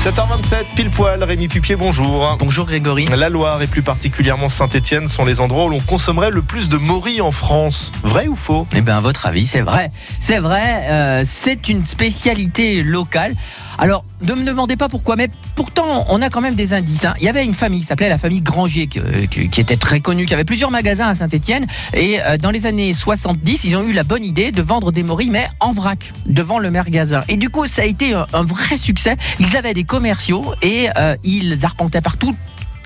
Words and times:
7h27, 0.00 0.74
pile 0.74 0.88
poil, 0.88 1.22
Rémi 1.22 1.46
Pupier, 1.46 1.76
bonjour. 1.76 2.34
Bonjour 2.38 2.64
Grégory. 2.64 3.04
La 3.04 3.28
Loire 3.28 3.60
et 3.60 3.66
plus 3.66 3.82
particulièrement 3.82 4.48
Saint-Etienne 4.48 5.08
sont 5.08 5.26
les 5.26 5.42
endroits 5.42 5.66
où 5.66 5.68
l'on 5.68 5.80
consommerait 5.80 6.30
le 6.30 6.40
plus 6.40 6.70
de 6.70 6.78
morilles 6.78 7.20
en 7.20 7.32
France. 7.32 7.92
Vrai 8.02 8.26
ou 8.26 8.34
faux? 8.34 8.66
Eh 8.74 8.80
bien, 8.80 8.96
à 8.96 9.00
votre 9.00 9.26
avis, 9.26 9.46
c'est 9.46 9.60
vrai. 9.60 9.92
C'est 10.18 10.38
vrai, 10.38 10.88
euh, 10.88 11.22
c'est 11.26 11.68
une 11.68 11.84
spécialité 11.84 12.82
locale. 12.82 13.34
Alors, 13.82 14.04
ne 14.20 14.34
me 14.34 14.44
demandez 14.44 14.76
pas 14.76 14.90
pourquoi, 14.90 15.16
mais 15.16 15.28
pourtant, 15.56 16.04
on 16.10 16.20
a 16.20 16.28
quand 16.28 16.42
même 16.42 16.54
des 16.54 16.74
indices. 16.74 17.06
hein. 17.06 17.14
Il 17.18 17.24
y 17.24 17.28
avait 17.30 17.44
une 17.46 17.54
famille 17.54 17.80
qui 17.80 17.86
s'appelait 17.86 18.10
la 18.10 18.18
famille 18.18 18.42
Granger, 18.42 18.86
qui, 18.86 18.98
euh, 19.00 19.24
qui- 19.26 19.60
était 19.60 19.78
très 19.78 20.00
connue, 20.00 20.26
qui 20.26 20.34
avait 20.34 20.44
plusieurs 20.44 20.70
magasins 20.70 21.06
à 21.08 21.14
Saint-Etienne. 21.14 21.66
Et 21.94 22.20
euh, 22.22 22.36
dans 22.36 22.50
les 22.50 22.66
années 22.66 22.92
70, 22.92 23.64
ils 23.64 23.76
ont 23.76 23.82
eu 23.82 23.92
la 23.94 24.02
bonne 24.02 24.22
idée 24.22 24.52
de 24.52 24.60
vendre 24.60 24.92
des 24.92 25.02
morilles, 25.02 25.30
mais 25.30 25.48
en 25.60 25.72
vrac, 25.72 26.12
devant 26.26 26.58
le 26.58 26.70
magasin. 26.70 27.22
Et 27.28 27.38
du 27.38 27.48
coup, 27.48 27.64
ça 27.66 27.80
a 27.80 27.86
été 27.86 28.12
un, 28.12 28.26
un 28.34 28.42
vrai 28.42 28.76
succès. 28.76 29.16
Ils 29.38 29.56
avaient 29.56 29.72
des 29.74 29.84
commerciaux 29.84 30.52
et 30.60 30.88
euh, 30.98 31.16
ils 31.24 31.64
arpentaient 31.64 32.02
partout 32.02 32.36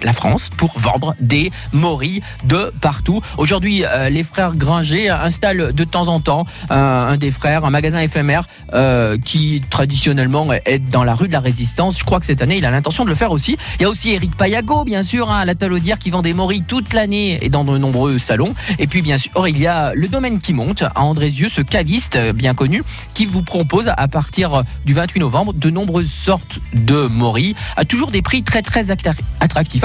la 0.02 0.12
France 0.12 0.50
pour 0.56 0.78
vendre 0.78 1.14
des 1.20 1.50
morilles 1.72 2.22
de 2.44 2.72
partout. 2.80 3.20
Aujourd'hui, 3.38 3.84
euh, 3.84 4.08
les 4.10 4.22
frères 4.24 4.54
Granger 4.54 5.08
installent 5.10 5.72
de 5.72 5.84
temps 5.84 6.08
en 6.08 6.20
temps 6.20 6.46
euh, 6.70 6.74
un 6.74 7.16
des 7.16 7.30
frères, 7.30 7.64
un 7.64 7.70
magasin 7.70 8.00
éphémère 8.00 8.44
euh, 8.74 9.16
qui 9.18 9.62
traditionnellement 9.70 10.52
est 10.52 10.78
dans 10.78 11.04
la 11.04 11.14
rue 11.14 11.28
de 11.28 11.32
la 11.32 11.40
Résistance. 11.40 11.98
Je 11.98 12.04
crois 12.04 12.20
que 12.20 12.26
cette 12.26 12.42
année, 12.42 12.56
il 12.58 12.64
a 12.64 12.70
l'intention 12.70 13.04
de 13.04 13.08
le 13.10 13.14
faire 13.14 13.30
aussi. 13.32 13.56
Il 13.78 13.82
y 13.82 13.84
a 13.84 13.88
aussi 13.88 14.10
Eric 14.10 14.36
Payago, 14.36 14.84
bien 14.84 15.02
sûr, 15.02 15.30
hein, 15.30 15.38
à 15.38 15.44
la 15.44 15.54
Talaudière, 15.54 15.98
qui 15.98 16.10
vend 16.10 16.22
des 16.22 16.32
morilles 16.34 16.64
toute 16.66 16.92
l'année 16.92 17.38
et 17.44 17.48
dans 17.48 17.64
de 17.64 17.78
nombreux 17.78 18.18
salons. 18.18 18.54
Et 18.78 18.86
puis, 18.86 19.02
bien 19.02 19.18
sûr, 19.18 19.46
il 19.48 19.58
y 19.58 19.66
a 19.66 19.92
le 19.94 20.08
domaine 20.08 20.40
qui 20.40 20.52
monte 20.54 20.82
à 20.82 21.02
Andrézieux, 21.02 21.48
ce 21.48 21.60
caviste 21.60 22.18
bien 22.32 22.54
connu, 22.54 22.82
qui 23.14 23.26
vous 23.26 23.42
propose 23.42 23.90
à 23.96 24.08
partir 24.08 24.62
du 24.84 24.94
28 24.94 25.20
novembre 25.20 25.52
de 25.54 25.70
nombreuses 25.70 26.10
sortes 26.10 26.58
de 26.72 27.06
morilles 27.06 27.54
à 27.76 27.84
toujours 27.84 28.10
des 28.10 28.22
prix 28.22 28.42
très 28.42 28.62
très 28.62 28.90
acta- 28.90 29.14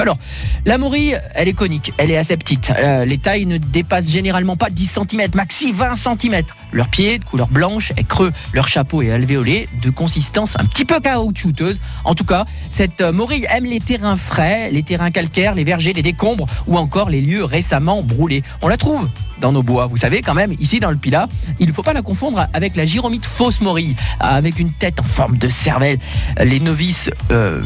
Alors, 0.00 0.16
la 0.64 0.78
morille, 0.78 1.18
elle 1.34 1.48
est 1.48 1.52
conique, 1.52 1.92
elle 1.98 2.10
est 2.10 2.16
assez 2.16 2.36
petite. 2.38 2.72
Euh, 2.74 3.04
les 3.04 3.18
tailles 3.18 3.44
ne 3.44 3.58
dépassent 3.58 4.08
généralement 4.08 4.56
pas 4.56 4.70
10 4.70 4.98
cm, 5.10 5.30
maxi 5.34 5.72
20 5.72 5.94
cm. 5.94 6.42
Leurs 6.72 6.88
pieds, 6.88 7.18
de 7.18 7.24
couleur 7.24 7.48
blanche, 7.48 7.92
est 7.96 8.06
creux. 8.06 8.32
Leur 8.52 8.68
chapeau 8.68 9.02
est 9.02 9.10
alvéolé, 9.10 9.68
de 9.82 9.90
consistance 9.90 10.54
un 10.58 10.64
petit 10.64 10.84
peu 10.84 11.00
caoutchouteuse. 11.00 11.80
En 12.04 12.14
tout 12.14 12.24
cas, 12.24 12.44
cette 12.68 13.00
euh, 13.00 13.12
morille 13.12 13.46
aime 13.50 13.64
les 13.64 13.80
terrains 13.80 14.16
frais, 14.16 14.70
les 14.70 14.82
terrains 14.82 15.10
calcaires, 15.10 15.54
les 15.54 15.64
vergers, 15.64 15.92
les 15.92 16.02
décombres 16.02 16.46
ou 16.66 16.76
encore 16.76 17.10
les 17.10 17.20
lieux 17.20 17.44
récemment 17.44 18.02
brûlés. 18.02 18.42
On 18.62 18.68
la 18.68 18.76
trouve 18.76 19.08
dans 19.40 19.52
nos 19.52 19.62
bois. 19.62 19.86
Vous 19.86 19.96
savez, 19.96 20.20
quand 20.20 20.34
même, 20.34 20.52
ici 20.60 20.80
dans 20.80 20.90
le 20.90 20.98
Pilat, 20.98 21.26
il 21.58 21.66
ne 21.66 21.72
faut 21.72 21.82
pas 21.82 21.94
la 21.94 22.02
confondre 22.02 22.46
avec 22.52 22.76
la 22.76 22.84
gyromite 22.84 23.24
fausse 23.24 23.62
morille, 23.62 23.96
avec 24.20 24.58
une 24.58 24.70
tête 24.70 25.00
en 25.00 25.04
forme 25.04 25.38
de 25.38 25.48
cervelle. 25.48 25.98
Les 26.38 26.60
novices 26.60 27.08
euh, 27.30 27.62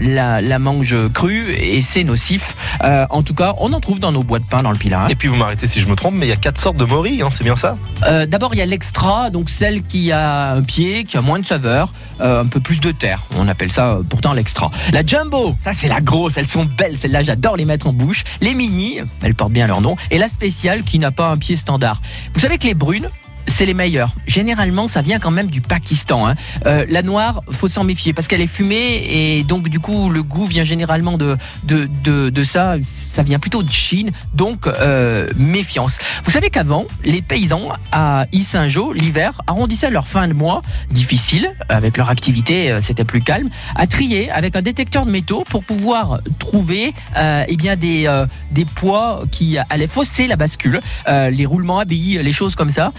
la, 0.00 0.40
la 0.42 0.58
mangent 0.58 0.96
crue 1.14 1.52
et 1.52 1.80
c'est 1.80 2.02
nocif. 2.02 2.56
Euh, 2.82 3.06
en 3.10 3.22
tout 3.22 3.34
cas, 3.34 3.54
on 3.60 3.72
en 3.72 3.78
trouve 3.78 4.00
dans 4.00 4.10
nos 4.10 4.24
bois 4.24 4.40
de 4.40 4.44
pain 4.46 4.56
dans 4.58 4.72
le 4.72 4.78
Pilat. 4.78 5.02
hein. 5.02 5.08
Et 5.08 5.14
puis 5.14 5.28
vous 5.28 5.36
m'arrêtez 5.36 5.68
si 5.68 5.80
je 5.80 5.86
me 5.86 5.94
trompe, 5.94 6.14
mais 6.16 6.26
il 6.26 6.30
y 6.30 6.32
a 6.32 6.36
quatre 6.36 6.58
sortes 6.58 6.76
de 6.76 6.84
morilles, 6.84 7.22
hein, 7.22 7.28
c'est 7.30 7.44
bien 7.44 7.54
ça? 7.56 7.76
Euh, 8.08 8.25
D'abord, 8.26 8.54
il 8.54 8.58
y 8.58 8.62
a 8.62 8.66
l'extra, 8.66 9.30
donc 9.30 9.50
celle 9.50 9.82
qui 9.82 10.12
a 10.12 10.52
un 10.52 10.62
pied, 10.62 11.04
qui 11.04 11.16
a 11.16 11.22
moins 11.22 11.38
de 11.38 11.46
saveur, 11.46 11.92
euh, 12.20 12.42
un 12.42 12.46
peu 12.46 12.60
plus 12.60 12.80
de 12.80 12.90
terre. 12.90 13.26
On 13.36 13.48
appelle 13.48 13.70
ça 13.70 13.94
euh, 13.94 14.02
pourtant 14.02 14.32
l'extra. 14.32 14.70
La 14.92 15.04
jumbo, 15.04 15.54
ça 15.60 15.72
c'est 15.72 15.88
la 15.88 16.00
grosse, 16.00 16.36
elles 16.36 16.48
sont 16.48 16.64
belles, 16.64 16.96
celles-là 16.96 17.22
j'adore 17.22 17.56
les 17.56 17.64
mettre 17.64 17.86
en 17.86 17.92
bouche. 17.92 18.24
Les 18.40 18.54
mini, 18.54 19.00
elles 19.22 19.34
portent 19.34 19.52
bien 19.52 19.66
leur 19.66 19.80
nom. 19.80 19.96
Et 20.10 20.18
la 20.18 20.28
spéciale 20.28 20.82
qui 20.82 20.98
n'a 20.98 21.10
pas 21.10 21.30
un 21.30 21.36
pied 21.36 21.56
standard. 21.56 22.00
Vous 22.34 22.40
savez 22.40 22.58
que 22.58 22.66
les 22.66 22.74
brunes, 22.74 23.08
c'est 23.46 23.66
les 23.66 23.74
meilleures. 23.74 24.14
Généralement, 24.26 24.88
ça 24.88 25.02
vient 25.02 25.18
quand 25.18 25.30
même 25.30 25.48
du 25.50 25.60
Pakistan. 25.60 26.26
hein. 26.28 26.34
Euh, 26.66 26.84
la 26.88 27.02
noire, 27.02 27.42
faut 27.50 27.68
s'en 27.68 27.84
méfier 27.84 28.12
parce 28.12 28.28
qu'elle 28.28 28.40
est 28.40 28.46
fumée 28.46 29.06
et 29.10 29.44
donc 29.44 29.68
du 29.68 29.80
coup 29.80 30.10
le 30.10 30.22
goût 30.22 30.46
vient 30.46 30.64
généralement 30.64 31.16
de 31.18 31.36
de, 31.64 31.88
de, 32.04 32.30
de 32.30 32.44
ça. 32.44 32.76
Ça 32.84 33.22
vient 33.22 33.38
plutôt 33.38 33.62
de 33.62 33.70
Chine, 33.70 34.10
donc 34.34 34.66
euh, 34.66 35.30
méfiance. 35.36 35.98
Vous 36.24 36.30
savez 36.30 36.50
qu'avant, 36.50 36.86
les 37.04 37.22
paysans 37.22 37.68
à 37.92 38.26
Issingeau, 38.32 38.92
l'hiver, 38.92 39.40
arrondissaient 39.46 39.90
leur 39.90 40.06
fin 40.06 40.28
de 40.28 40.34
mois 40.34 40.62
difficile 40.90 41.52
avec 41.68 41.96
leur 41.96 42.10
activité, 42.10 42.70
euh, 42.70 42.80
c'était 42.80 43.04
plus 43.04 43.22
calme, 43.22 43.48
à 43.74 43.86
trier 43.86 44.30
avec 44.30 44.56
un 44.56 44.62
détecteur 44.62 45.06
de 45.06 45.10
métaux 45.10 45.44
pour 45.48 45.64
pouvoir 45.64 46.20
trouver 46.38 46.94
euh, 47.16 47.44
eh 47.48 47.56
bien 47.56 47.76
des 47.76 48.06
euh, 48.06 48.26
des 48.50 48.64
poids 48.64 49.22
qui 49.30 49.56
allaient 49.70 49.86
fausser 49.86 50.26
la 50.26 50.36
bascule, 50.36 50.80
Euh, 51.08 51.30
les 51.30 51.46
roulements 51.46 51.78
à 51.78 51.84
les 51.84 52.32
choses 52.32 52.54
comme 52.54 52.70
ça. 52.70 52.92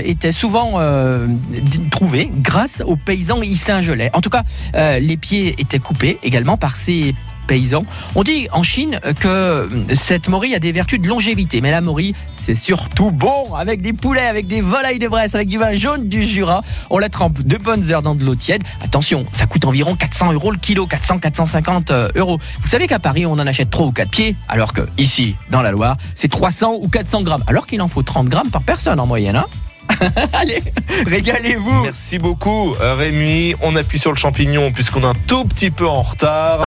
Étaient 0.00 0.32
souvent 0.32 0.74
euh, 0.76 1.26
grâce 2.40 2.82
aux 2.86 2.96
paysans 2.96 3.42
issingelais. 3.42 4.10
En 4.12 4.20
tout 4.20 4.30
cas, 4.30 4.42
euh, 4.74 4.98
les 4.98 5.16
pieds 5.16 5.54
étaient 5.58 5.78
coupés 5.78 6.18
également 6.22 6.56
par 6.56 6.76
ces 6.76 7.14
paysans. 7.46 7.84
On 8.14 8.22
dit 8.22 8.48
en 8.52 8.62
Chine 8.62 9.00
que 9.20 9.28
euh, 9.28 9.68
cette 9.94 10.28
morille 10.28 10.54
a 10.54 10.58
des 10.58 10.72
vertus 10.72 11.00
de 11.00 11.08
longévité, 11.08 11.60
mais 11.60 11.70
la 11.70 11.80
morille, 11.80 12.14
c'est 12.32 12.54
surtout 12.54 13.10
bon 13.10 13.54
avec 13.54 13.82
des 13.82 13.92
poulets, 13.92 14.26
avec 14.26 14.46
des 14.46 14.60
volailles 14.60 14.98
de 14.98 15.08
Bresse, 15.08 15.34
avec 15.34 15.48
du 15.48 15.58
vin 15.58 15.76
jaune 15.76 16.08
du 16.08 16.24
Jura. 16.24 16.62
On 16.90 16.98
la 16.98 17.08
trempe 17.08 17.42
de 17.42 17.56
bonnes 17.56 17.90
heures 17.90 18.02
dans 18.02 18.14
de 18.14 18.24
l'eau 18.24 18.34
tiède. 18.34 18.62
Attention, 18.82 19.24
ça 19.32 19.46
coûte 19.46 19.64
environ 19.64 19.96
400 19.96 20.32
euros 20.32 20.50
le 20.50 20.58
kilo, 20.58 20.86
400-450 20.86 21.90
euh, 21.90 22.08
euros. 22.16 22.38
Vous 22.60 22.68
savez 22.68 22.86
qu'à 22.86 22.98
Paris, 22.98 23.26
on 23.26 23.32
en 23.32 23.46
achète 23.46 23.70
3 23.70 23.86
ou 23.86 23.92
4 23.92 24.10
pieds, 24.10 24.36
alors 24.48 24.72
que 24.72 24.82
ici, 24.98 25.36
dans 25.50 25.62
la 25.62 25.72
Loire, 25.72 25.96
c'est 26.14 26.28
300 26.28 26.78
ou 26.80 26.88
400 26.88 27.22
grammes, 27.22 27.44
alors 27.46 27.66
qu'il 27.66 27.82
en 27.82 27.88
faut 27.88 28.02
30 28.02 28.28
grammes 28.28 28.50
par 28.50 28.62
personne 28.62 29.00
en 29.00 29.06
moyenne. 29.06 29.36
Hein 29.36 29.46
Allez, 30.32 30.62
régalez-vous 31.06 31.82
Merci 31.82 32.18
beaucoup 32.18 32.74
Rémi. 32.78 33.54
On 33.62 33.76
appuie 33.76 33.98
sur 33.98 34.10
le 34.10 34.16
champignon 34.16 34.72
puisqu'on 34.72 35.02
est 35.02 35.06
un 35.06 35.14
tout 35.26 35.44
petit 35.44 35.70
peu 35.70 35.86
en 35.86 36.02
retard. 36.02 36.60